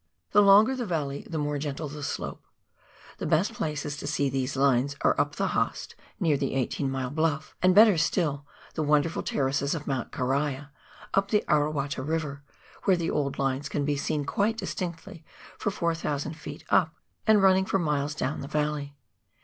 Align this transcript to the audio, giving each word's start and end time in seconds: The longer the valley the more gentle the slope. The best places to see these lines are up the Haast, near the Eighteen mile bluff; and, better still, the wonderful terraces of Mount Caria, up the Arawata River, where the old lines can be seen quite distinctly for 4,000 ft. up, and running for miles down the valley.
The 0.31 0.41
longer 0.41 0.75
the 0.75 0.87
valley 0.87 1.27
the 1.29 1.37
more 1.37 1.59
gentle 1.59 1.87
the 1.87 2.01
slope. 2.01 2.47
The 3.19 3.27
best 3.27 3.53
places 3.53 3.95
to 3.97 4.07
see 4.07 4.29
these 4.31 4.55
lines 4.55 4.95
are 5.01 5.13
up 5.21 5.35
the 5.35 5.49
Haast, 5.49 5.93
near 6.19 6.37
the 6.37 6.55
Eighteen 6.55 6.89
mile 6.89 7.11
bluff; 7.11 7.55
and, 7.61 7.75
better 7.75 7.99
still, 7.99 8.47
the 8.73 8.81
wonderful 8.81 9.21
terraces 9.21 9.75
of 9.75 9.85
Mount 9.85 10.11
Caria, 10.11 10.71
up 11.13 11.29
the 11.29 11.45
Arawata 11.47 12.01
River, 12.01 12.41
where 12.85 12.97
the 12.97 13.11
old 13.11 13.37
lines 13.37 13.69
can 13.69 13.85
be 13.85 13.95
seen 13.95 14.25
quite 14.25 14.57
distinctly 14.57 15.23
for 15.59 15.69
4,000 15.69 16.33
ft. 16.33 16.63
up, 16.69 16.95
and 17.27 17.43
running 17.43 17.65
for 17.65 17.77
miles 17.77 18.15
down 18.15 18.41
the 18.41 18.47
valley. 18.47 18.95